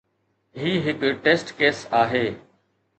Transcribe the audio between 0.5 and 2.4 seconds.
هي هڪ test case آهي.